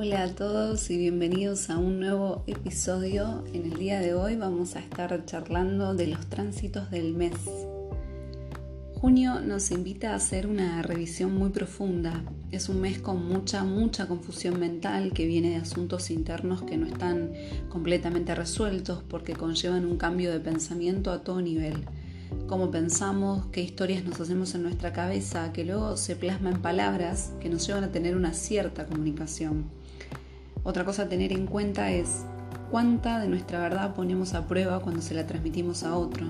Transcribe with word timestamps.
Hola 0.00 0.22
a 0.22 0.28
todos 0.32 0.90
y 0.90 0.96
bienvenidos 0.96 1.70
a 1.70 1.78
un 1.78 1.98
nuevo 1.98 2.44
episodio. 2.46 3.42
En 3.52 3.64
el 3.64 3.80
día 3.80 3.98
de 3.98 4.14
hoy 4.14 4.36
vamos 4.36 4.76
a 4.76 4.78
estar 4.78 5.24
charlando 5.24 5.92
de 5.92 6.06
los 6.06 6.24
tránsitos 6.26 6.88
del 6.92 7.14
mes. 7.14 7.34
Junio 8.94 9.40
nos 9.40 9.72
invita 9.72 10.12
a 10.12 10.14
hacer 10.14 10.46
una 10.46 10.82
revisión 10.82 11.34
muy 11.34 11.50
profunda. 11.50 12.22
Es 12.52 12.68
un 12.68 12.80
mes 12.80 13.00
con 13.00 13.26
mucha, 13.26 13.64
mucha 13.64 14.06
confusión 14.06 14.60
mental 14.60 15.12
que 15.12 15.26
viene 15.26 15.50
de 15.50 15.56
asuntos 15.56 16.12
internos 16.12 16.62
que 16.62 16.76
no 16.76 16.86
están 16.86 17.32
completamente 17.68 18.36
resueltos 18.36 19.02
porque 19.02 19.32
conllevan 19.32 19.84
un 19.84 19.96
cambio 19.96 20.30
de 20.30 20.38
pensamiento 20.38 21.10
a 21.10 21.24
todo 21.24 21.40
nivel 21.40 21.74
cómo 22.46 22.70
pensamos, 22.70 23.46
qué 23.52 23.60
historias 23.60 24.04
nos 24.04 24.20
hacemos 24.20 24.54
en 24.54 24.62
nuestra 24.62 24.92
cabeza, 24.92 25.52
que 25.52 25.64
luego 25.64 25.96
se 25.96 26.16
plasma 26.16 26.50
en 26.50 26.62
palabras 26.62 27.32
que 27.40 27.48
nos 27.48 27.66
llevan 27.66 27.84
a 27.84 27.92
tener 27.92 28.16
una 28.16 28.32
cierta 28.32 28.86
comunicación. 28.86 29.66
Otra 30.68 30.84
cosa 30.84 31.04
a 31.04 31.08
tener 31.08 31.32
en 31.32 31.46
cuenta 31.46 31.90
es 31.92 32.26
cuánta 32.70 33.20
de 33.20 33.28
nuestra 33.28 33.58
verdad 33.58 33.94
ponemos 33.94 34.34
a 34.34 34.46
prueba 34.46 34.80
cuando 34.80 35.00
se 35.00 35.14
la 35.14 35.26
transmitimos 35.26 35.82
a 35.82 35.96
otro. 35.96 36.26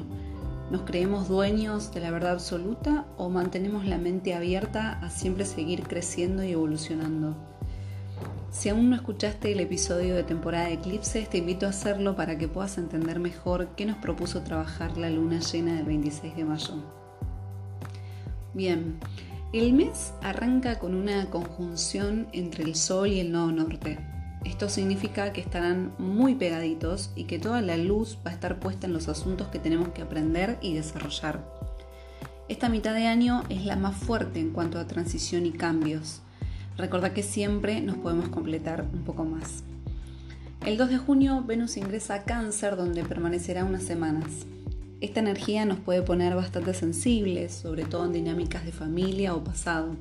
¿Nos 0.70 0.82
creemos 0.82 1.26
dueños 1.26 1.92
de 1.92 1.98
la 1.98 2.12
verdad 2.12 2.34
absoluta 2.34 3.04
o 3.16 3.30
mantenemos 3.30 3.84
la 3.84 3.98
mente 3.98 4.34
abierta 4.34 5.00
a 5.00 5.10
siempre 5.10 5.44
seguir 5.44 5.82
creciendo 5.82 6.44
y 6.44 6.52
evolucionando? 6.52 7.36
Si 8.52 8.68
aún 8.68 8.90
no 8.90 8.94
escuchaste 8.94 9.50
el 9.50 9.58
episodio 9.58 10.14
de 10.14 10.22
temporada 10.22 10.66
de 10.66 10.74
eclipses, 10.74 11.28
te 11.28 11.38
invito 11.38 11.66
a 11.66 11.70
hacerlo 11.70 12.14
para 12.14 12.38
que 12.38 12.46
puedas 12.46 12.78
entender 12.78 13.18
mejor 13.18 13.70
qué 13.74 13.86
nos 13.86 13.96
propuso 13.96 14.42
trabajar 14.42 14.96
la 14.98 15.10
luna 15.10 15.40
llena 15.40 15.74
del 15.74 15.86
26 15.86 16.36
de 16.36 16.44
mayo. 16.44 16.74
Bien, 18.54 19.00
el 19.52 19.72
mes 19.72 20.12
arranca 20.22 20.78
con 20.78 20.94
una 20.94 21.28
conjunción 21.28 22.28
entre 22.32 22.62
el 22.62 22.76
Sol 22.76 23.08
y 23.08 23.18
el 23.18 23.32
Nodo 23.32 23.50
Norte. 23.50 23.98
Esto 24.44 24.68
significa 24.68 25.32
que 25.32 25.40
estarán 25.40 25.92
muy 25.98 26.34
pegaditos 26.34 27.10
y 27.16 27.24
que 27.24 27.38
toda 27.38 27.60
la 27.60 27.76
luz 27.76 28.18
va 28.26 28.30
a 28.30 28.34
estar 28.34 28.60
puesta 28.60 28.86
en 28.86 28.92
los 28.92 29.08
asuntos 29.08 29.48
que 29.48 29.58
tenemos 29.58 29.88
que 29.88 30.02
aprender 30.02 30.58
y 30.60 30.74
desarrollar. 30.74 31.44
Esta 32.48 32.68
mitad 32.68 32.94
de 32.94 33.06
año 33.06 33.44
es 33.48 33.64
la 33.64 33.76
más 33.76 33.96
fuerte 33.96 34.40
en 34.40 34.50
cuanto 34.50 34.78
a 34.78 34.86
transición 34.86 35.44
y 35.44 35.52
cambios. 35.52 36.22
Recuerda 36.76 37.12
que 37.12 37.22
siempre 37.22 37.80
nos 37.80 37.96
podemos 37.96 38.28
completar 38.28 38.86
un 38.92 39.02
poco 39.04 39.24
más. 39.24 39.64
El 40.64 40.76
2 40.76 40.88
de 40.90 40.98
junio 40.98 41.44
Venus 41.46 41.76
ingresa 41.76 42.14
a 42.14 42.24
Cáncer 42.24 42.76
donde 42.76 43.04
permanecerá 43.04 43.64
unas 43.64 43.82
semanas. 43.82 44.46
Esta 45.00 45.20
energía 45.20 45.64
nos 45.64 45.78
puede 45.78 46.02
poner 46.02 46.34
bastante 46.34 46.74
sensibles, 46.74 47.52
sobre 47.52 47.84
todo 47.84 48.04
en 48.06 48.12
dinámicas 48.12 48.64
de 48.64 48.72
familia 48.72 49.34
o 49.34 49.44
pasado, 49.44 49.96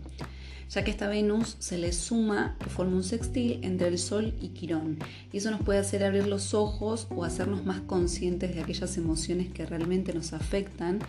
ya 0.69 0.83
que 0.83 0.91
esta 0.91 1.07
Venus 1.07 1.55
se 1.59 1.77
le 1.77 1.93
suma 1.93 2.55
que 2.59 2.69
forma 2.69 2.95
un 2.95 3.03
sextil 3.03 3.59
entre 3.63 3.87
el 3.87 3.97
Sol 3.97 4.33
y 4.41 4.49
Quirón, 4.49 4.99
y 5.31 5.37
eso 5.37 5.51
nos 5.51 5.61
puede 5.61 5.79
hacer 5.79 6.03
abrir 6.03 6.27
los 6.27 6.53
ojos 6.53 7.07
o 7.09 7.23
hacernos 7.23 7.65
más 7.65 7.81
conscientes 7.81 8.53
de 8.53 8.61
aquellas 8.61 8.97
emociones 8.97 9.51
que 9.51 9.65
realmente 9.65 10.13
nos 10.13 10.33
afectan 10.33 10.99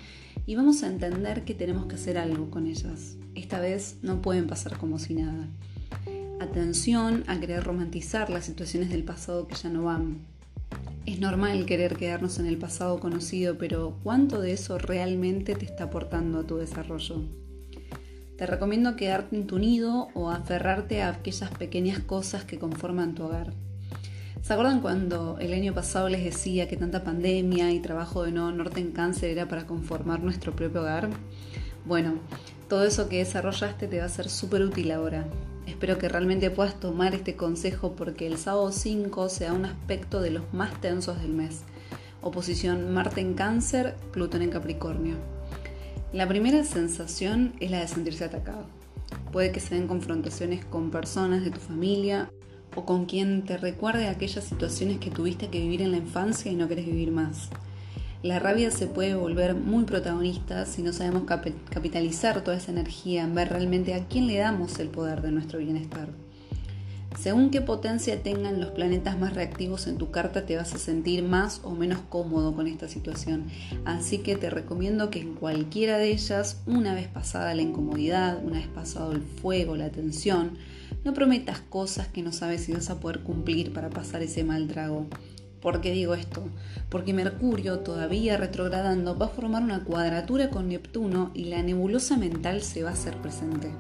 y 0.47 0.55
vamos 0.55 0.83
a 0.83 0.87
entender 0.87 1.45
que 1.45 1.55
tenemos 1.55 1.87
que 1.87 1.97
hacer 1.97 2.17
algo 2.17 2.51
con 2.51 2.67
ellas. 2.67 3.17
Esta 3.35 3.61
vez 3.61 3.99
no 4.03 4.23
pueden 4.23 4.47
pasar 4.47 4.79
como 4.79 4.99
si 4.99 5.15
nada. 5.15 5.49
Atención 6.41 7.25
a 7.27 7.39
querer 7.39 7.65
romantizar 7.65 8.31
las 8.31 8.47
situaciones 8.47 8.91
del 8.91 9.05
pasado 9.05 9.47
que 9.47 9.57
ya 9.57 9.69
no 9.69 9.85
van. 9.85 10.19
Es 11.05 11.21
normal 11.21 11.67
querer 11.67 11.97
quedarnos 11.97 12.39
en 12.39 12.47
el 12.47 12.59
pasado 12.59 13.01
conocido, 13.01 13.59
pero 13.59 13.99
¿cuánto 14.03 14.41
de 14.41 14.53
eso 14.53 14.79
realmente 14.79 15.55
te 15.55 15.65
está 15.65 15.85
aportando 15.85 16.41
a 16.41 16.47
tu 16.47 16.57
desarrollo? 16.57 17.25
Te 18.39 18.47
recomiendo 18.47 18.95
quedarte 18.95 19.35
en 19.35 19.49
tu 19.49 19.59
nido 19.59 20.11
o 20.15 20.31
aferrarte 20.31 21.03
a 21.03 21.09
aquellas 21.09 21.51
pequeñas 21.51 21.99
cosas 21.99 22.45
que 22.45 22.57
conforman 22.57 23.17
tu 23.17 23.25
hogar. 23.25 23.53
¿Se 24.43 24.53
acuerdan 24.53 24.81
cuando 24.81 25.39
el 25.41 25.53
año 25.53 25.75
pasado 25.75 26.09
les 26.09 26.23
decía 26.23 26.69
que 26.69 26.77
tanta 26.77 27.03
pandemia 27.03 27.73
y 27.73 27.81
trabajo 27.81 28.23
de 28.23 28.31
no 28.31 28.53
norte 28.53 28.79
en 28.79 28.93
cáncer 28.93 29.31
era 29.31 29.49
para 29.49 29.67
conformar 29.67 30.23
nuestro 30.23 30.55
propio 30.55 30.83
hogar? 30.83 31.09
Bueno, 31.85 32.15
todo 32.69 32.85
eso 32.85 33.09
que 33.09 33.19
desarrollaste 33.19 33.89
te 33.89 33.99
va 33.99 34.05
a 34.05 34.09
ser 34.09 34.29
súper 34.29 34.63
útil 34.63 34.93
ahora. 34.93 35.27
Espero 35.67 35.99
que 35.99 36.09
realmente 36.09 36.49
puedas 36.53 36.79
tomar 36.79 37.17
este 37.17 37.35
consejo 37.35 37.97
porque 37.97 38.29
el 38.29 38.39
sábado 38.39 38.71
5 38.71 39.31
sea 39.31 39.53
un 39.53 39.65
aspecto 39.65 40.21
de 40.21 40.31
los 40.31 40.55
más 40.55 40.81
tensos 40.81 41.21
del 41.21 41.33
mes. 41.33 41.63
Oposición 42.23 42.95
Marte 42.95 43.21
en 43.21 43.35
cáncer, 43.35 43.97
Plutón 44.13 44.43
en 44.43 44.51
Capricornio. 44.51 45.38
La 46.13 46.27
primera 46.27 46.65
sensación 46.65 47.53
es 47.61 47.71
la 47.71 47.81
de 47.81 47.87
sentirse 47.87 48.25
atacado. 48.25 48.65
Puede 49.31 49.53
que 49.53 49.61
se 49.61 49.75
den 49.75 49.87
confrontaciones 49.87 50.65
con 50.65 50.91
personas 50.91 51.45
de 51.45 51.51
tu 51.51 51.61
familia 51.61 52.31
o 52.75 52.87
con 52.87 53.05
quien 53.05 53.45
te 53.45 53.59
recuerde 53.59 54.09
aquellas 54.09 54.45
situaciones 54.45 55.01
que 55.01 55.11
tuviste 55.11 55.49
que 55.49 55.61
vivir 55.61 55.83
en 55.83 55.91
la 55.91 55.99
infancia 55.99 56.51
y 56.51 56.55
no 56.55 56.67
querés 56.67 56.87
vivir 56.87 57.11
más. 57.11 57.51
La 58.23 58.39
rabia 58.39 58.71
se 58.71 58.87
puede 58.87 59.17
volver 59.17 59.55
muy 59.55 59.85
protagonista 59.85 60.65
si 60.65 60.83
no 60.83 60.95
sabemos 60.95 61.25
capitalizar 61.25 62.43
toda 62.43 62.57
esa 62.57 62.73
energía 62.73 63.23
en 63.25 63.35
ver 63.35 63.51
realmente 63.51 63.93
a 63.93 64.07
quién 64.07 64.27
le 64.27 64.39
damos 64.39 64.79
el 64.79 64.89
poder 64.89 65.21
de 65.21 65.31
nuestro 65.31 65.59
bienestar. 65.59 66.09
Según 67.21 67.51
qué 67.51 67.61
potencia 67.61 68.23
tengan 68.23 68.61
los 68.61 68.71
planetas 68.71 69.19
más 69.19 69.35
reactivos 69.35 69.89
en 69.89 69.99
tu 69.99 70.13
carta, 70.13 70.47
te 70.47 70.55
vas 70.55 70.73
a 70.73 70.79
sentir 70.79 71.25
más 71.25 71.61
o 71.65 71.73
menos 71.73 71.99
cómodo 72.09 72.55
con 72.55 72.69
esta 72.69 72.87
situación. 72.87 73.49
Así 73.85 74.19
que 74.19 74.37
te 74.37 74.51
recomiendo 74.51 75.11
que 75.11 75.21
en 75.21 75.35
cualquiera 75.35 75.99
de 75.99 76.13
ellas, 76.13 76.63
una 76.65 76.95
vez 76.95 77.09
pasada 77.09 77.57
la 77.57 77.63
incomodidad, 77.63 78.41
una 78.45 78.59
vez 78.59 78.69
pasado 78.69 79.11
el 79.11 79.23
fuego, 79.23 79.75
la 79.75 79.91
tensión, 79.91 80.59
no 81.05 81.13
prometas 81.13 81.59
cosas 81.59 82.07
que 82.07 82.23
no 82.23 82.31
sabes 82.31 82.63
si 82.63 82.73
vas 82.73 82.89
a 82.89 83.01
poder 83.01 83.21
cumplir 83.21 83.73
para 83.73 83.91
pasar 83.91 84.23
ese 84.23 84.45
mal 84.45 84.69
trago. 84.69 85.07
¿Por 85.61 85.81
qué 85.81 85.91
digo 85.91 86.15
esto? 86.15 86.45
Porque 86.89 87.15
Mercurio, 87.15 87.81
todavía 87.81 88.37
retrogradando, 88.37 89.19
va 89.19 89.27
a 89.27 89.31
formar 89.31 89.65
una 89.65 89.83
cuadratura 89.83 90.51
con 90.51 90.69
Neptuno 90.69 91.33
y 91.35 91.47
la 91.47 91.65
nebulosa 91.65 92.17
mental 92.17 92.63
se 92.63 92.85
va 92.85 92.91
a 92.91 92.93
hacer 92.93 93.17
presente. 93.17 93.73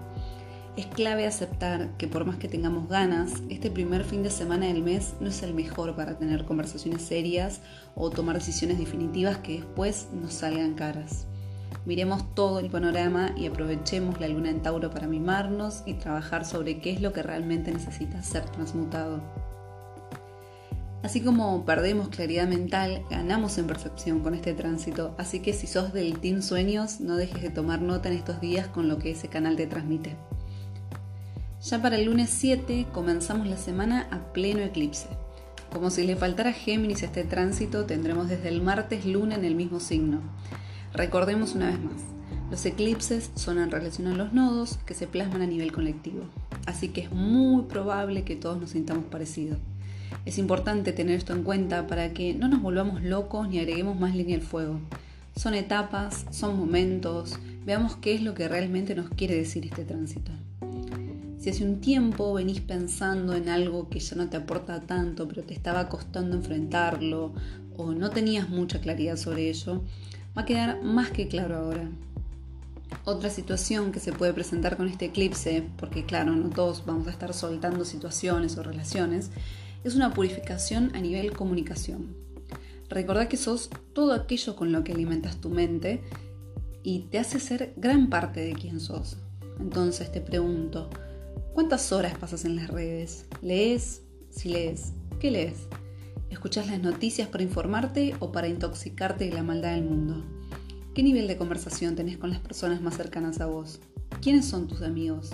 Es 0.78 0.86
clave 0.86 1.26
aceptar 1.26 1.88
que 1.98 2.06
por 2.06 2.24
más 2.24 2.36
que 2.36 2.46
tengamos 2.46 2.88
ganas, 2.88 3.32
este 3.48 3.68
primer 3.68 4.04
fin 4.04 4.22
de 4.22 4.30
semana 4.30 4.66
del 4.66 4.84
mes 4.84 5.14
no 5.18 5.26
es 5.26 5.42
el 5.42 5.52
mejor 5.52 5.96
para 5.96 6.16
tener 6.16 6.44
conversaciones 6.44 7.02
serias 7.02 7.62
o 7.96 8.10
tomar 8.10 8.36
decisiones 8.36 8.78
definitivas 8.78 9.38
que 9.38 9.54
después 9.54 10.06
nos 10.12 10.34
salgan 10.34 10.74
caras. 10.74 11.26
Miremos 11.84 12.32
todo 12.36 12.60
el 12.60 12.70
panorama 12.70 13.34
y 13.36 13.48
aprovechemos 13.48 14.20
la 14.20 14.28
luna 14.28 14.50
en 14.50 14.62
Tauro 14.62 14.88
para 14.92 15.08
mimarnos 15.08 15.82
y 15.84 15.94
trabajar 15.94 16.44
sobre 16.44 16.78
qué 16.78 16.92
es 16.92 17.00
lo 17.00 17.12
que 17.12 17.24
realmente 17.24 17.72
necesita 17.72 18.22
ser 18.22 18.44
transmutado. 18.44 19.20
Así 21.02 21.20
como 21.20 21.64
perdemos 21.64 22.08
claridad 22.08 22.46
mental, 22.46 23.02
ganamos 23.10 23.58
en 23.58 23.66
percepción 23.66 24.20
con 24.20 24.32
este 24.32 24.54
tránsito, 24.54 25.16
así 25.18 25.40
que 25.40 25.54
si 25.54 25.66
sos 25.66 25.92
del 25.92 26.20
Team 26.20 26.40
Sueños, 26.40 27.00
no 27.00 27.16
dejes 27.16 27.42
de 27.42 27.50
tomar 27.50 27.82
nota 27.82 28.08
en 28.10 28.14
estos 28.14 28.40
días 28.40 28.68
con 28.68 28.86
lo 28.86 28.98
que 28.98 29.10
ese 29.10 29.26
canal 29.26 29.56
te 29.56 29.66
transmite. 29.66 30.16
Ya 31.60 31.82
para 31.82 31.96
el 31.96 32.04
lunes 32.04 32.30
7 32.30 32.86
comenzamos 32.92 33.48
la 33.48 33.56
semana 33.56 34.06
a 34.12 34.32
pleno 34.32 34.60
eclipse. 34.60 35.08
Como 35.72 35.90
si 35.90 36.04
le 36.04 36.14
faltara 36.14 36.52
Géminis 36.52 37.02
este 37.02 37.24
tránsito, 37.24 37.84
tendremos 37.84 38.28
desde 38.28 38.48
el 38.48 38.62
martes 38.62 39.04
luna 39.04 39.34
en 39.34 39.44
el 39.44 39.56
mismo 39.56 39.80
signo. 39.80 40.20
Recordemos 40.92 41.56
una 41.56 41.66
vez 41.66 41.80
más, 41.80 42.00
los 42.48 42.64
eclipses 42.64 43.32
son 43.34 43.58
en 43.58 43.72
relación 43.72 44.06
a 44.06 44.14
los 44.14 44.32
nodos 44.32 44.78
que 44.86 44.94
se 44.94 45.08
plasman 45.08 45.42
a 45.42 45.46
nivel 45.46 45.72
colectivo, 45.72 46.22
así 46.64 46.90
que 46.90 47.02
es 47.02 47.10
muy 47.10 47.64
probable 47.64 48.22
que 48.22 48.36
todos 48.36 48.60
nos 48.60 48.70
sintamos 48.70 49.06
parecidos. 49.06 49.58
Es 50.26 50.38
importante 50.38 50.92
tener 50.92 51.16
esto 51.16 51.32
en 51.32 51.42
cuenta 51.42 51.88
para 51.88 52.12
que 52.14 52.34
no 52.34 52.46
nos 52.46 52.62
volvamos 52.62 53.02
locos 53.02 53.48
ni 53.48 53.58
agreguemos 53.58 53.98
más 53.98 54.14
línea 54.14 54.36
al 54.36 54.42
fuego. 54.42 54.78
Son 55.34 55.54
etapas, 55.54 56.24
son 56.30 56.56
momentos, 56.56 57.38
veamos 57.66 57.96
qué 57.96 58.14
es 58.14 58.22
lo 58.22 58.34
que 58.34 58.46
realmente 58.46 58.94
nos 58.94 59.10
quiere 59.10 59.34
decir 59.34 59.66
este 59.66 59.84
tránsito. 59.84 60.30
Si 61.48 61.54
hace 61.54 61.64
un 61.64 61.80
tiempo 61.80 62.34
venís 62.34 62.60
pensando 62.60 63.32
en 63.32 63.48
algo 63.48 63.88
que 63.88 64.00
ya 64.00 64.16
no 64.16 64.28
te 64.28 64.36
aporta 64.36 64.82
tanto, 64.82 65.26
pero 65.26 65.44
te 65.44 65.54
estaba 65.54 65.88
costando 65.88 66.36
enfrentarlo 66.36 67.32
o 67.74 67.92
no 67.92 68.10
tenías 68.10 68.50
mucha 68.50 68.82
claridad 68.82 69.16
sobre 69.16 69.48
ello, 69.48 69.82
va 70.36 70.42
a 70.42 70.44
quedar 70.44 70.82
más 70.82 71.10
que 71.10 71.26
claro 71.26 71.56
ahora. 71.56 71.88
Otra 73.06 73.30
situación 73.30 73.92
que 73.92 73.98
se 73.98 74.12
puede 74.12 74.34
presentar 74.34 74.76
con 74.76 74.88
este 74.88 75.06
eclipse, 75.06 75.66
porque 75.78 76.04
claro, 76.04 76.36
no 76.36 76.50
todos 76.50 76.84
vamos 76.84 77.06
a 77.06 77.12
estar 77.12 77.32
soltando 77.32 77.86
situaciones 77.86 78.58
o 78.58 78.62
relaciones, 78.62 79.30
es 79.84 79.94
una 79.94 80.12
purificación 80.12 80.94
a 80.94 81.00
nivel 81.00 81.32
comunicación. 81.32 82.14
Recordá 82.90 83.26
que 83.30 83.38
sos 83.38 83.70
todo 83.94 84.12
aquello 84.12 84.54
con 84.54 84.70
lo 84.70 84.84
que 84.84 84.92
alimentas 84.92 85.38
tu 85.38 85.48
mente 85.48 86.02
y 86.82 87.06
te 87.10 87.18
hace 87.18 87.40
ser 87.40 87.72
gran 87.78 88.10
parte 88.10 88.40
de 88.40 88.52
quien 88.52 88.80
sos. 88.80 89.16
Entonces 89.58 90.12
te 90.12 90.20
pregunto, 90.20 90.90
¿cuántas 91.54 91.92
horas 91.92 92.16
pasas 92.18 92.44
en 92.44 92.56
las 92.56 92.68
redes? 92.68 93.26
¿Lees? 93.42 94.02
Si 94.30 94.48
lees, 94.48 94.92
¿qué 95.20 95.30
lees? 95.30 95.68
¿Escuchas 96.30 96.66
las 96.66 96.80
noticias 96.80 97.28
para 97.28 97.42
informarte 97.42 98.14
o 98.20 98.30
para 98.32 98.48
intoxicarte 98.48 99.24
de 99.24 99.32
la 99.32 99.42
maldad 99.42 99.74
del 99.74 99.84
mundo? 99.84 100.24
¿Qué 100.94 101.02
nivel 101.02 101.26
de 101.26 101.36
conversación 101.36 101.96
tenés 101.96 102.18
con 102.18 102.30
las 102.30 102.40
personas 102.40 102.80
más 102.80 102.96
cercanas 102.96 103.40
a 103.40 103.46
vos? 103.46 103.80
¿Quiénes 104.20 104.44
son 104.44 104.68
tus 104.68 104.82
amigos? 104.82 105.30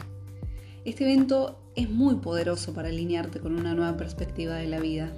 Este 0.84 1.04
evento 1.04 1.58
es 1.74 1.90
muy 1.90 2.16
poderoso 2.16 2.74
para 2.74 2.88
alinearte 2.88 3.40
con 3.40 3.58
una 3.58 3.74
nueva 3.74 3.96
perspectiva 3.96 4.56
de 4.56 4.68
la 4.68 4.78
vida 4.78 5.12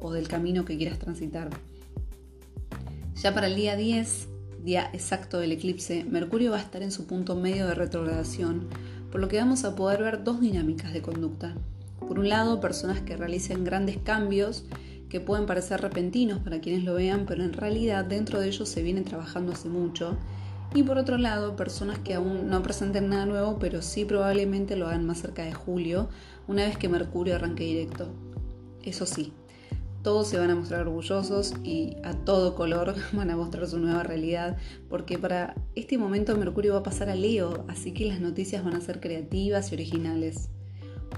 o 0.00 0.12
del 0.12 0.28
camino 0.28 0.64
que 0.64 0.76
quieras 0.78 0.98
transitar. 0.98 1.50
Ya 3.16 3.34
para 3.34 3.48
el 3.48 3.56
día 3.56 3.74
10, 3.74 4.28
día 4.62 4.90
exacto 4.92 5.40
del 5.40 5.52
eclipse, 5.52 6.04
Mercurio 6.04 6.52
va 6.52 6.58
a 6.58 6.62
estar 6.62 6.82
en 6.82 6.92
su 6.92 7.06
punto 7.06 7.34
medio 7.34 7.66
de 7.66 7.74
retrogradación, 7.74 8.68
por 9.10 9.20
lo 9.20 9.28
que 9.28 9.38
vamos 9.38 9.64
a 9.64 9.74
poder 9.74 10.02
ver 10.02 10.24
dos 10.24 10.40
dinámicas 10.40 10.92
de 10.92 11.02
conducta. 11.02 11.54
Por 12.00 12.18
un 12.18 12.28
lado, 12.28 12.60
personas 12.60 13.00
que 13.00 13.16
realicen 13.16 13.64
grandes 13.64 13.98
cambios 13.98 14.64
que 15.08 15.20
pueden 15.20 15.46
parecer 15.46 15.80
repentinos 15.80 16.38
para 16.40 16.60
quienes 16.60 16.84
lo 16.84 16.94
vean, 16.94 17.24
pero 17.26 17.42
en 17.42 17.52
realidad 17.52 18.04
dentro 18.04 18.40
de 18.40 18.48
ellos 18.48 18.68
se 18.68 18.82
vienen 18.82 19.04
trabajando 19.04 19.52
hace 19.52 19.68
mucho. 19.68 20.16
Y 20.74 20.82
por 20.82 20.98
otro 20.98 21.16
lado, 21.16 21.56
personas 21.56 21.98
que 21.98 22.14
aún 22.14 22.50
no 22.50 22.62
presenten 22.62 23.08
nada 23.08 23.24
nuevo, 23.24 23.58
pero 23.58 23.80
sí 23.80 24.04
probablemente 24.04 24.76
lo 24.76 24.86
hagan 24.86 25.06
más 25.06 25.18
cerca 25.18 25.44
de 25.44 25.54
julio, 25.54 26.10
una 26.46 26.64
vez 26.64 26.76
que 26.76 26.90
Mercurio 26.90 27.36
arranque 27.36 27.64
directo. 27.64 28.08
Eso 28.82 29.06
sí, 29.06 29.32
todos 30.08 30.28
se 30.28 30.38
van 30.38 30.50
a 30.50 30.54
mostrar 30.54 30.88
orgullosos 30.88 31.52
y 31.62 31.98
a 32.02 32.14
todo 32.14 32.54
color 32.54 32.94
van 33.12 33.28
a 33.28 33.36
mostrar 33.36 33.66
su 33.66 33.78
nueva 33.78 34.04
realidad, 34.04 34.56
porque 34.88 35.18
para 35.18 35.54
este 35.74 35.98
momento 35.98 36.34
Mercurio 36.34 36.72
va 36.72 36.78
a 36.78 36.82
pasar 36.82 37.10
a 37.10 37.14
Leo, 37.14 37.66
así 37.68 37.92
que 37.92 38.06
las 38.06 38.18
noticias 38.18 38.64
van 38.64 38.74
a 38.74 38.80
ser 38.80 39.00
creativas 39.00 39.70
y 39.70 39.74
originales. 39.74 40.48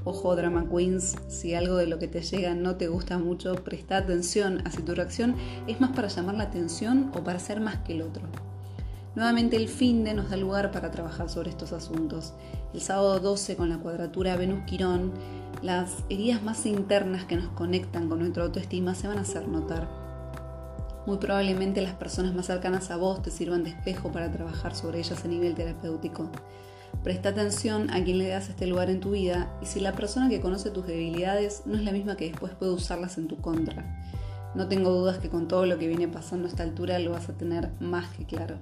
Ojo, 0.02 0.34
drama 0.34 0.68
queens, 0.68 1.14
si 1.28 1.54
algo 1.54 1.76
de 1.76 1.86
lo 1.86 2.00
que 2.00 2.08
te 2.08 2.20
llega 2.20 2.56
no 2.56 2.78
te 2.78 2.88
gusta 2.88 3.16
mucho, 3.16 3.54
presta 3.54 3.96
atención 3.96 4.60
a 4.66 4.72
si 4.72 4.82
tu 4.82 4.92
reacción 4.92 5.36
es 5.68 5.80
más 5.80 5.92
para 5.92 6.08
llamar 6.08 6.34
la 6.34 6.42
atención 6.42 7.12
o 7.14 7.22
para 7.22 7.38
ser 7.38 7.60
más 7.60 7.76
que 7.82 7.92
el 7.92 8.02
otro. 8.02 8.22
Nuevamente 9.16 9.56
el 9.56 9.68
fin 9.68 10.04
de 10.04 10.14
nos 10.14 10.30
da 10.30 10.36
lugar 10.36 10.70
para 10.70 10.92
trabajar 10.92 11.28
sobre 11.28 11.50
estos 11.50 11.72
asuntos. 11.72 12.32
El 12.72 12.80
sábado 12.80 13.18
12 13.18 13.56
con 13.56 13.68
la 13.68 13.78
cuadratura 13.78 14.36
Venus-Quirón, 14.36 15.12
las 15.62 16.04
heridas 16.08 16.42
más 16.44 16.64
internas 16.64 17.24
que 17.24 17.34
nos 17.34 17.48
conectan 17.48 18.08
con 18.08 18.20
nuestra 18.20 18.44
autoestima 18.44 18.94
se 18.94 19.08
van 19.08 19.18
a 19.18 19.22
hacer 19.22 19.48
notar. 19.48 19.88
Muy 21.06 21.16
probablemente 21.16 21.82
las 21.82 21.94
personas 21.94 22.34
más 22.34 22.46
cercanas 22.46 22.92
a 22.92 22.96
vos 22.96 23.20
te 23.20 23.32
sirvan 23.32 23.64
de 23.64 23.70
espejo 23.70 24.12
para 24.12 24.30
trabajar 24.30 24.76
sobre 24.76 25.00
ellas 25.00 25.24
a 25.24 25.28
nivel 25.28 25.56
terapéutico. 25.56 26.30
Presta 27.02 27.30
atención 27.30 27.90
a 27.90 28.04
quién 28.04 28.18
le 28.18 28.28
das 28.28 28.48
este 28.48 28.68
lugar 28.68 28.90
en 28.90 29.00
tu 29.00 29.10
vida 29.12 29.50
y 29.60 29.66
si 29.66 29.80
la 29.80 29.92
persona 29.92 30.28
que 30.28 30.40
conoce 30.40 30.70
tus 30.70 30.86
debilidades 30.86 31.62
no 31.66 31.76
es 31.76 31.82
la 31.82 31.90
misma 31.92 32.16
que 32.16 32.30
después 32.30 32.52
puede 32.52 32.72
usarlas 32.72 33.18
en 33.18 33.26
tu 33.26 33.38
contra. 33.38 34.00
No 34.54 34.68
tengo 34.68 34.90
dudas 34.90 35.18
que 35.18 35.30
con 35.30 35.48
todo 35.48 35.66
lo 35.66 35.78
que 35.78 35.88
viene 35.88 36.06
pasando 36.06 36.46
a 36.46 36.50
esta 36.50 36.62
altura 36.62 36.98
lo 37.00 37.10
vas 37.10 37.28
a 37.28 37.36
tener 37.36 37.70
más 37.80 38.08
que 38.16 38.24
claro. 38.24 38.58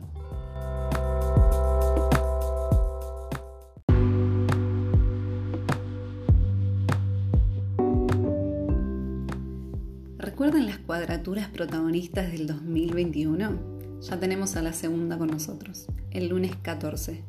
¿Recuerdan 10.39 10.67
las 10.67 10.79
cuadraturas 10.79 11.49
protagonistas 11.49 12.31
del 12.31 12.47
2021? 12.47 13.59
Ya 14.01 14.21
tenemos 14.21 14.55
a 14.55 14.63
la 14.63 14.73
segunda 14.73 15.19
con 15.19 15.27
nosotros, 15.27 15.89
el 16.13 16.29
lunes 16.29 16.55
14 16.63 17.25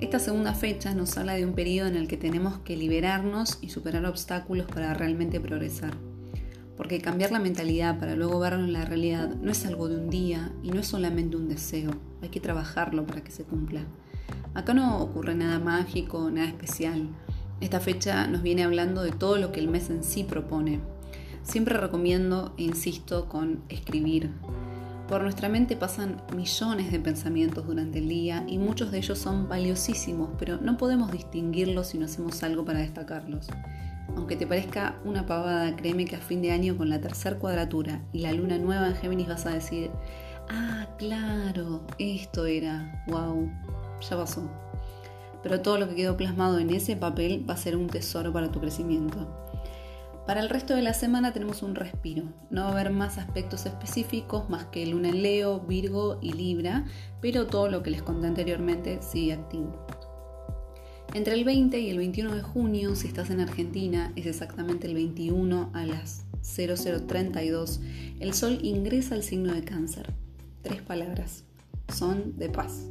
esta 0.00 0.18
segunda 0.18 0.52
fecha 0.54 0.92
nos 0.92 1.16
habla 1.16 1.34
de 1.34 1.46
un 1.46 1.52
periodo 1.52 1.86
en 1.86 1.94
el 1.94 2.08
que 2.08 2.16
tenemos 2.16 2.58
que 2.58 2.76
liberarnos 2.76 3.60
y 3.62 3.68
superar 3.68 4.04
obstáculos 4.06 4.66
para 4.66 4.92
realmente 4.92 5.38
progresar. 5.38 5.92
Porque 6.76 7.00
cambiar 7.00 7.30
la 7.30 7.38
mentalidad 7.38 8.00
para 8.00 8.16
luego 8.16 8.40
verlo 8.40 8.64
en 8.64 8.72
la 8.72 8.84
realidad 8.84 9.36
no 9.40 9.52
es 9.52 9.64
algo 9.64 9.88
de 9.88 9.94
un 9.94 10.10
día 10.10 10.50
y 10.64 10.72
no 10.72 10.80
es 10.80 10.88
solamente 10.88 11.36
un 11.36 11.48
deseo, 11.48 11.92
hay 12.22 12.30
que 12.30 12.40
trabajarlo 12.40 13.06
para 13.06 13.22
que 13.22 13.30
se 13.30 13.44
cumpla. 13.44 13.82
Acá 14.54 14.74
no 14.74 15.00
ocurre 15.00 15.36
nada 15.36 15.60
mágico, 15.60 16.28
nada 16.28 16.48
especial. 16.48 17.08
Esta 17.60 17.78
fecha 17.78 18.26
nos 18.26 18.42
viene 18.42 18.64
hablando 18.64 19.04
de 19.04 19.12
todo 19.12 19.36
lo 19.36 19.52
que 19.52 19.60
el 19.60 19.68
mes 19.68 19.90
en 19.90 20.02
sí 20.02 20.24
propone. 20.24 20.97
Siempre 21.48 21.78
recomiendo 21.78 22.52
e 22.58 22.64
insisto 22.64 23.26
con 23.26 23.62
escribir, 23.70 24.30
por 25.08 25.22
nuestra 25.22 25.48
mente 25.48 25.76
pasan 25.76 26.20
millones 26.36 26.92
de 26.92 27.00
pensamientos 27.00 27.66
durante 27.66 28.00
el 28.00 28.08
día 28.10 28.44
y 28.46 28.58
muchos 28.58 28.90
de 28.90 28.98
ellos 28.98 29.18
son 29.18 29.48
valiosísimos, 29.48 30.28
pero 30.38 30.58
no 30.58 30.76
podemos 30.76 31.10
distinguirlos 31.10 31.86
si 31.86 31.98
no 31.98 32.04
hacemos 32.04 32.42
algo 32.42 32.66
para 32.66 32.80
destacarlos. 32.80 33.48
Aunque 34.14 34.36
te 34.36 34.46
parezca 34.46 35.00
una 35.06 35.24
pavada, 35.24 35.74
créeme 35.74 36.04
que 36.04 36.16
a 36.16 36.20
fin 36.20 36.42
de 36.42 36.50
año 36.50 36.76
con 36.76 36.90
la 36.90 37.00
tercera 37.00 37.38
cuadratura 37.38 38.02
y 38.12 38.18
la 38.18 38.34
luna 38.34 38.58
nueva 38.58 38.88
en 38.88 38.96
Géminis 38.96 39.28
vas 39.28 39.46
a 39.46 39.54
decir, 39.54 39.90
ah, 40.50 40.86
claro, 40.98 41.80
esto 41.98 42.44
era, 42.44 43.02
wow, 43.08 43.50
ya 44.02 44.18
pasó. 44.18 44.42
Pero 45.42 45.62
todo 45.62 45.78
lo 45.78 45.88
que 45.88 45.94
quedó 45.94 46.14
plasmado 46.14 46.58
en 46.58 46.68
ese 46.68 46.94
papel 46.94 47.48
va 47.48 47.54
a 47.54 47.56
ser 47.56 47.74
un 47.74 47.86
tesoro 47.86 48.34
para 48.34 48.52
tu 48.52 48.60
crecimiento. 48.60 49.47
Para 50.28 50.42
el 50.42 50.50
resto 50.50 50.74
de 50.76 50.82
la 50.82 50.92
semana 50.92 51.32
tenemos 51.32 51.62
un 51.62 51.74
respiro. 51.74 52.24
No 52.50 52.64
va 52.64 52.68
a 52.68 52.72
haber 52.72 52.90
más 52.90 53.16
aspectos 53.16 53.64
específicos 53.64 54.50
más 54.50 54.66
que 54.66 54.84
Luna 54.84 55.08
en 55.08 55.22
Leo, 55.22 55.60
Virgo 55.60 56.18
y 56.20 56.34
Libra, 56.34 56.84
pero 57.22 57.46
todo 57.46 57.70
lo 57.70 57.82
que 57.82 57.88
les 57.88 58.02
conté 58.02 58.26
anteriormente 58.26 58.98
sigue 59.00 59.32
activo. 59.32 59.86
Entre 61.14 61.32
el 61.32 61.44
20 61.44 61.80
y 61.80 61.88
el 61.88 61.96
21 61.96 62.34
de 62.34 62.42
junio, 62.42 62.94
si 62.94 63.06
estás 63.06 63.30
en 63.30 63.40
Argentina, 63.40 64.12
es 64.16 64.26
exactamente 64.26 64.86
el 64.86 64.92
21 64.92 65.70
a 65.72 65.86
las 65.86 66.26
0032, 66.42 67.80
el 68.20 68.34
Sol 68.34 68.58
ingresa 68.60 69.14
al 69.14 69.22
signo 69.22 69.54
de 69.54 69.64
cáncer. 69.64 70.12
Tres 70.60 70.82
palabras. 70.82 71.44
Son 71.90 72.36
de 72.36 72.50
paz 72.50 72.90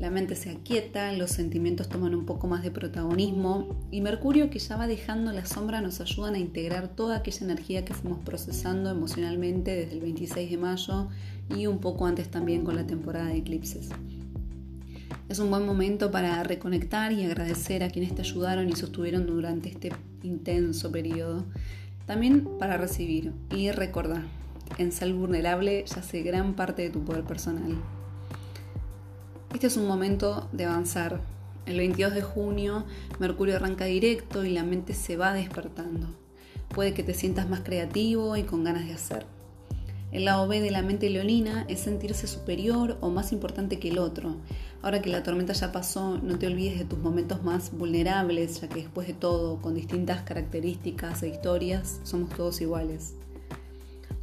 la 0.00 0.10
mente 0.10 0.34
se 0.34 0.48
aquieta, 0.48 1.12
los 1.12 1.30
sentimientos 1.30 1.90
toman 1.90 2.14
un 2.14 2.24
poco 2.24 2.48
más 2.48 2.62
de 2.62 2.70
protagonismo 2.70 3.76
y 3.90 4.00
Mercurio 4.00 4.48
que 4.48 4.58
ya 4.58 4.78
va 4.78 4.86
dejando 4.86 5.30
la 5.30 5.44
sombra 5.44 5.82
nos 5.82 6.00
ayudan 6.00 6.34
a 6.34 6.38
integrar 6.38 6.88
toda 6.88 7.18
aquella 7.18 7.44
energía 7.44 7.84
que 7.84 7.92
fuimos 7.92 8.18
procesando 8.24 8.88
emocionalmente 8.88 9.76
desde 9.76 9.92
el 9.92 10.00
26 10.00 10.50
de 10.50 10.56
mayo 10.56 11.08
y 11.54 11.66
un 11.66 11.80
poco 11.80 12.06
antes 12.06 12.30
también 12.30 12.64
con 12.64 12.76
la 12.76 12.86
temporada 12.86 13.26
de 13.26 13.36
eclipses. 13.36 13.90
Es 15.28 15.38
un 15.38 15.50
buen 15.50 15.66
momento 15.66 16.10
para 16.10 16.42
reconectar 16.44 17.12
y 17.12 17.26
agradecer 17.26 17.84
a 17.84 17.90
quienes 17.90 18.14
te 18.14 18.22
ayudaron 18.22 18.70
y 18.70 18.72
sostuvieron 18.72 19.26
durante 19.26 19.68
este 19.68 19.92
intenso 20.22 20.90
periodo. 20.90 21.44
También 22.06 22.48
para 22.58 22.78
recibir 22.78 23.34
y 23.54 23.70
recordar, 23.70 24.22
en 24.78 24.92
ser 24.92 25.12
vulnerable 25.12 25.84
ya 25.86 25.96
yace 25.96 26.22
gran 26.22 26.54
parte 26.54 26.80
de 26.82 26.90
tu 26.90 27.04
poder 27.04 27.24
personal. 27.24 27.76
Este 29.52 29.66
es 29.66 29.76
un 29.76 29.86
momento 29.86 30.48
de 30.52 30.64
avanzar. 30.64 31.20
El 31.66 31.78
22 31.78 32.14
de 32.14 32.22
junio 32.22 32.84
Mercurio 33.18 33.56
arranca 33.56 33.84
directo 33.84 34.44
y 34.44 34.50
la 34.50 34.62
mente 34.62 34.94
se 34.94 35.16
va 35.16 35.34
despertando. 35.34 36.06
Puede 36.68 36.94
que 36.94 37.02
te 37.02 37.14
sientas 37.14 37.48
más 37.50 37.60
creativo 37.60 38.36
y 38.36 38.44
con 38.44 38.62
ganas 38.62 38.86
de 38.86 38.94
hacer. 38.94 39.26
El 40.12 40.24
lado 40.24 40.46
B 40.46 40.60
de 40.60 40.70
la 40.70 40.82
mente 40.82 41.10
leonina 41.10 41.66
es 41.68 41.80
sentirse 41.80 42.28
superior 42.28 42.96
o 43.00 43.10
más 43.10 43.32
importante 43.32 43.80
que 43.80 43.88
el 43.88 43.98
otro. 43.98 44.36
Ahora 44.82 45.02
que 45.02 45.10
la 45.10 45.24
tormenta 45.24 45.52
ya 45.52 45.72
pasó, 45.72 46.18
no 46.18 46.38
te 46.38 46.46
olvides 46.46 46.78
de 46.78 46.84
tus 46.84 47.00
momentos 47.00 47.42
más 47.42 47.72
vulnerables, 47.72 48.60
ya 48.60 48.68
que 48.68 48.82
después 48.82 49.08
de 49.08 49.14
todo, 49.14 49.60
con 49.60 49.74
distintas 49.74 50.22
características 50.22 51.22
e 51.22 51.28
historias, 51.28 52.00
somos 52.04 52.30
todos 52.30 52.60
iguales. 52.60 53.14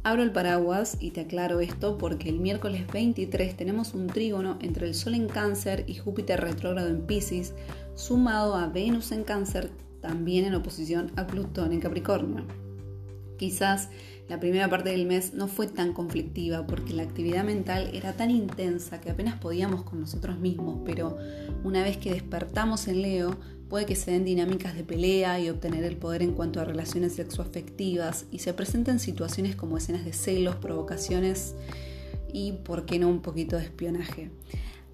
Abro 0.04 0.22
el 0.22 0.32
paraguas 0.32 0.96
y 1.00 1.10
te 1.10 1.22
aclaro 1.22 1.60
esto 1.60 1.98
porque 1.98 2.28
el 2.28 2.38
miércoles 2.38 2.86
23 2.92 3.56
tenemos 3.56 3.94
un 3.94 4.06
trígono 4.06 4.58
entre 4.60 4.86
el 4.86 4.94
Sol 4.94 5.14
en 5.14 5.28
Cáncer 5.28 5.84
y 5.86 5.96
Júpiter 5.96 6.40
retrógrado 6.40 6.88
en 6.88 7.02
Pisces, 7.02 7.54
sumado 7.94 8.54
a 8.54 8.68
Venus 8.68 9.12
en 9.12 9.24
Cáncer, 9.24 9.70
también 10.00 10.44
en 10.44 10.54
oposición 10.54 11.10
a 11.16 11.26
Plutón 11.26 11.72
en 11.72 11.80
Capricornio. 11.80 12.44
Quizás 13.38 13.90
la 14.28 14.40
primera 14.40 14.68
parte 14.68 14.90
del 14.90 15.06
mes 15.06 15.34
no 15.34 15.48
fue 15.48 15.66
tan 15.66 15.92
conflictiva 15.92 16.66
porque 16.66 16.92
la 16.92 17.02
actividad 17.02 17.44
mental 17.44 17.90
era 17.94 18.12
tan 18.12 18.30
intensa 18.30 19.00
que 19.00 19.10
apenas 19.10 19.38
podíamos 19.40 19.84
con 19.84 20.00
nosotros 20.00 20.38
mismos, 20.38 20.80
pero 20.84 21.16
una 21.64 21.82
vez 21.82 21.96
que 21.96 22.12
despertamos 22.12 22.88
en 22.88 23.02
Leo, 23.02 23.38
Puede 23.68 23.84
que 23.84 23.96
se 23.96 24.10
den 24.12 24.24
dinámicas 24.24 24.74
de 24.74 24.82
pelea 24.82 25.38
y 25.40 25.50
obtener 25.50 25.84
el 25.84 25.96
poder 25.96 26.22
en 26.22 26.32
cuanto 26.32 26.58
a 26.60 26.64
relaciones 26.64 27.14
sexoafectivas 27.14 28.24
y 28.30 28.38
se 28.38 28.54
presenten 28.54 28.98
situaciones 28.98 29.56
como 29.56 29.76
escenas 29.76 30.06
de 30.06 30.14
celos, 30.14 30.56
provocaciones 30.56 31.54
y, 32.32 32.52
por 32.52 32.86
qué 32.86 32.98
no, 32.98 33.08
un 33.08 33.20
poquito 33.20 33.56
de 33.56 33.64
espionaje. 33.64 34.30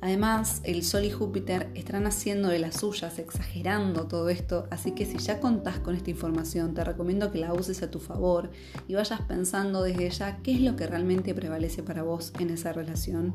Además, 0.04 0.60
el 0.64 0.82
Sol 0.82 1.04
y 1.04 1.10
Júpiter 1.10 1.70
estarán 1.74 2.06
haciendo 2.06 2.48
de 2.48 2.58
las 2.58 2.76
suyas, 2.76 3.18
exagerando 3.18 4.06
todo 4.06 4.28
esto, 4.28 4.66
así 4.70 4.92
que 4.92 5.06
si 5.06 5.16
ya 5.16 5.40
contás 5.40 5.78
con 5.78 5.96
esta 5.96 6.10
información, 6.10 6.74
te 6.74 6.84
recomiendo 6.84 7.32
que 7.32 7.38
la 7.38 7.54
uses 7.54 7.82
a 7.82 7.90
tu 7.90 8.00
favor 8.00 8.50
y 8.86 8.96
vayas 8.96 9.22
pensando 9.22 9.82
desde 9.82 10.10
ya 10.10 10.42
qué 10.42 10.52
es 10.52 10.60
lo 10.60 10.76
que 10.76 10.86
realmente 10.86 11.34
prevalece 11.34 11.82
para 11.82 12.02
vos 12.02 12.34
en 12.38 12.50
esa 12.50 12.74
relación. 12.74 13.34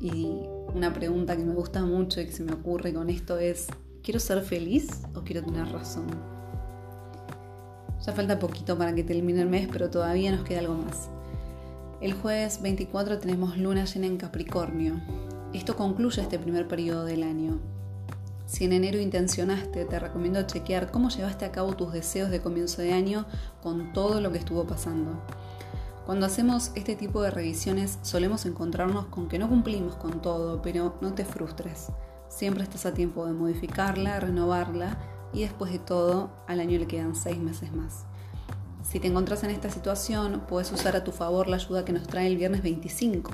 Y 0.00 0.32
una 0.74 0.92
pregunta 0.92 1.36
que 1.36 1.44
me 1.44 1.54
gusta 1.54 1.84
mucho 1.84 2.20
y 2.20 2.26
que 2.26 2.32
se 2.32 2.42
me 2.42 2.52
ocurre 2.52 2.92
con 2.92 3.08
esto 3.08 3.38
es, 3.38 3.68
¿Quiero 4.02 4.20
ser 4.20 4.42
feliz 4.42 5.02
o 5.14 5.20
quiero 5.22 5.42
tener 5.42 5.70
razón? 5.70 6.06
Ya 8.04 8.12
falta 8.12 8.38
poquito 8.38 8.78
para 8.78 8.94
que 8.94 9.04
termine 9.04 9.42
el 9.42 9.48
mes, 9.48 9.68
pero 9.70 9.90
todavía 9.90 10.32
nos 10.32 10.44
queda 10.44 10.60
algo 10.60 10.74
más. 10.74 11.10
El 12.00 12.14
jueves 12.14 12.62
24 12.62 13.18
tenemos 13.18 13.58
luna 13.58 13.84
llena 13.84 14.06
en 14.06 14.16
Capricornio. 14.16 14.94
Esto 15.54 15.76
concluye 15.76 16.20
este 16.20 16.38
primer 16.38 16.68
periodo 16.68 17.06
del 17.06 17.22
año. 17.22 17.58
Si 18.44 18.64
en 18.64 18.72
enero 18.72 18.98
intencionaste, 18.98 19.86
te 19.86 19.98
recomiendo 19.98 20.42
chequear 20.42 20.90
cómo 20.90 21.08
llevaste 21.08 21.46
a 21.46 21.52
cabo 21.52 21.74
tus 21.74 21.92
deseos 21.92 22.30
de 22.30 22.40
comienzo 22.40 22.82
de 22.82 22.92
año 22.92 23.24
con 23.62 23.94
todo 23.94 24.20
lo 24.20 24.30
que 24.30 24.38
estuvo 24.38 24.66
pasando. 24.66 25.22
Cuando 26.04 26.26
hacemos 26.26 26.70
este 26.74 26.96
tipo 26.96 27.22
de 27.22 27.30
revisiones 27.30 27.98
solemos 28.02 28.44
encontrarnos 28.44 29.06
con 29.06 29.28
que 29.28 29.38
no 29.38 29.48
cumplimos 29.48 29.96
con 29.96 30.20
todo, 30.20 30.60
pero 30.60 30.96
no 31.00 31.14
te 31.14 31.24
frustres. 31.24 31.92
Siempre 32.28 32.62
estás 32.62 32.84
a 32.84 32.92
tiempo 32.92 33.26
de 33.26 33.32
modificarla, 33.32 34.20
renovarla 34.20 34.98
y 35.32 35.42
después 35.42 35.72
de 35.72 35.78
todo 35.78 36.30
al 36.46 36.60
año 36.60 36.78
le 36.78 36.86
quedan 36.86 37.14
seis 37.14 37.38
meses 37.38 37.72
más. 37.72 38.04
Si 38.82 39.00
te 39.00 39.08
encontrás 39.08 39.44
en 39.44 39.50
esta 39.50 39.70
situación, 39.70 40.42
puedes 40.46 40.70
usar 40.72 40.94
a 40.96 41.04
tu 41.04 41.12
favor 41.12 41.48
la 41.48 41.56
ayuda 41.56 41.84
que 41.84 41.92
nos 41.92 42.06
trae 42.06 42.26
el 42.26 42.36
viernes 42.36 42.62
25. 42.62 43.30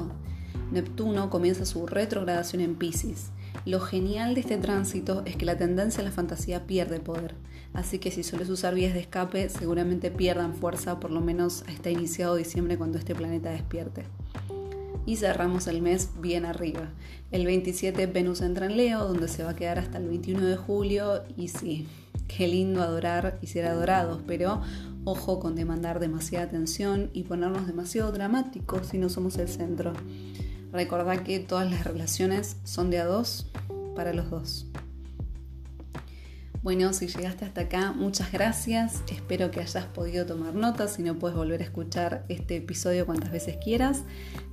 Neptuno 0.73 1.31
comienza 1.31 1.65
su 1.65 1.87
retrogradación 1.87 2.61
en 2.63 2.75
Pisces 2.77 3.31
lo 3.65 3.81
genial 3.81 4.35
de 4.35 4.43
este 4.43 4.59
tránsito 4.59 5.23
es 5.25 5.37
que 5.37 5.47
la 5.47 5.57
tendencia 5.57 6.03
a 6.03 6.05
la 6.05 6.11
fantasía 6.11 6.67
pierde 6.67 7.01
poder, 7.01 7.35
así 7.73 7.99
que 7.99 8.11
si 8.11 8.23
sueles 8.23 8.51
usar 8.51 8.75
vías 8.75 8.93
de 8.93 9.01
escape 9.01 9.49
seguramente 9.49 10.11
pierdan 10.11 10.55
fuerza 10.55 11.01
por 11.01 11.11
lo 11.11 11.23
menos 11.23 11.65
hasta 11.67 11.89
iniciado 11.89 12.37
diciembre 12.37 12.77
cuando 12.77 12.99
este 12.99 13.15
planeta 13.15 13.49
despierte. 13.51 14.05
Y 15.07 15.17
cerramos 15.17 15.67
el 15.67 15.81
mes 15.81 16.11
bien 16.21 16.45
arriba. 16.45 16.91
El 17.31 17.47
27 17.47 18.07
Venus 18.07 18.43
entra 18.43 18.67
en 18.67 18.77
Leo, 18.77 19.07
donde 19.07 19.29
se 19.29 19.45
va 19.45 19.51
a 19.51 19.57
quedar 19.57 19.79
hasta 19.79 19.97
el 19.97 20.09
21 20.09 20.45
de 20.45 20.57
julio 20.57 21.23
y 21.37 21.49
sí, 21.49 21.89
qué 22.29 22.47
lindo 22.47 22.83
adorar 22.83 23.39
y 23.41 23.47
ser 23.47 23.65
adorados, 23.65 24.21
pero 24.27 24.61
ojo 25.05 25.41
con 25.41 25.57
demandar 25.57 26.01
demasiada 26.01 26.45
atención 26.45 27.09
y 27.15 27.23
ponernos 27.23 27.67
demasiado 27.67 28.13
dramáticos 28.13 28.89
si 28.89 28.99
no 28.99 29.09
somos 29.09 29.39
el 29.39 29.49
centro. 29.49 29.95
Recordá 30.75 31.23
que 31.23 31.39
todas 31.39 31.71
las 31.71 31.85
relaciones 31.85 32.57
son 32.65 32.91
de 32.91 32.99
a 32.99 33.05
dos 33.05 33.47
para 33.95 34.13
los 34.13 34.29
dos. 34.29 34.67
Bueno, 36.65 36.93
si 36.93 37.07
llegaste 37.07 37.45
hasta 37.45 37.61
acá, 37.61 37.93
muchas 37.93 38.33
gracias. 38.33 39.05
Espero 39.13 39.53
que 39.53 39.61
hayas 39.61 39.85
podido 39.85 40.27
tomar 40.27 40.55
notas. 40.55 40.95
Si 40.95 41.03
no, 41.03 41.17
puedes 41.17 41.37
volver 41.37 41.61
a 41.61 41.65
escuchar 41.65 42.25
este 42.29 42.57
episodio 42.57 43.07
cuantas 43.07 43.31
veces 43.31 43.57
quieras. 43.63 44.03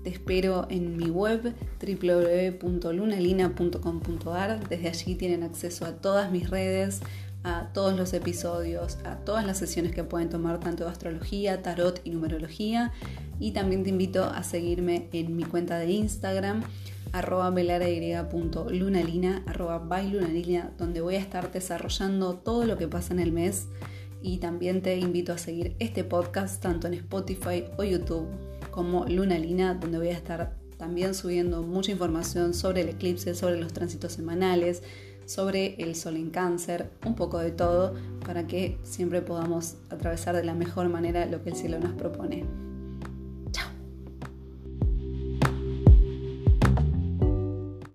Te 0.03 0.11
espero 0.11 0.67
en 0.69 0.95
mi 0.95 1.09
web 1.09 1.55
www.lunalina.com.ar. 1.81 4.69
Desde 4.69 4.89
allí 4.89 5.15
tienen 5.15 5.41
acceso 5.41 5.85
a 5.85 5.93
todas 5.93 6.31
mis 6.31 6.51
redes, 6.51 7.01
a 7.43 7.69
todos 7.73 7.97
los 7.97 8.13
episodios, 8.13 8.97
a 9.03 9.17
todas 9.17 9.45
las 9.45 9.57
sesiones 9.57 9.93
que 9.93 10.03
pueden 10.03 10.29
tomar 10.29 10.59
tanto 10.59 10.85
de 10.85 10.91
astrología, 10.91 11.61
tarot 11.61 12.01
y 12.03 12.11
numerología. 12.11 12.91
Y 13.39 13.51
también 13.51 13.83
te 13.83 13.89
invito 13.89 14.25
a 14.25 14.43
seguirme 14.43 15.09
en 15.13 15.35
mi 15.35 15.43
cuenta 15.43 15.79
de 15.79 15.91
Instagram, 15.91 16.63
arroba 17.11 17.49
velara.lunalina, 17.49 19.43
arroba 19.47 19.79
bailunalina, 19.79 20.71
donde 20.77 21.01
voy 21.01 21.15
a 21.15 21.19
estar 21.19 21.51
desarrollando 21.51 22.35
todo 22.35 22.65
lo 22.65 22.77
que 22.77 22.87
pasa 22.87 23.13
en 23.13 23.19
el 23.19 23.31
mes. 23.31 23.67
Y 24.21 24.37
también 24.37 24.83
te 24.83 24.97
invito 24.97 25.33
a 25.33 25.39
seguir 25.39 25.75
este 25.79 26.03
podcast 26.03 26.61
tanto 26.61 26.87
en 26.87 26.93
Spotify 26.93 27.65
o 27.77 27.83
YouTube 27.83 28.27
como 28.69 29.05
Lunalina, 29.05 29.73
donde 29.73 29.97
voy 29.97 30.09
a 30.09 30.13
estar 30.13 30.55
también 30.77 31.13
subiendo 31.13 31.61
mucha 31.61 31.91
información 31.91 32.53
sobre 32.53 32.81
el 32.81 32.89
eclipse, 32.89 33.35
sobre 33.35 33.59
los 33.59 33.73
tránsitos 33.73 34.13
semanales, 34.13 34.81
sobre 35.31 35.75
el 35.81 35.95
sol 35.95 36.17
en 36.17 36.29
cáncer, 36.29 36.89
un 37.05 37.15
poco 37.15 37.39
de 37.39 37.51
todo, 37.51 37.95
para 38.25 38.47
que 38.47 38.77
siempre 38.83 39.21
podamos 39.21 39.77
atravesar 39.89 40.35
de 40.35 40.43
la 40.43 40.53
mejor 40.53 40.89
manera 40.89 41.25
lo 41.25 41.41
que 41.41 41.51
el 41.51 41.55
cielo 41.55 41.79
nos 41.79 41.93
propone. 41.93 42.70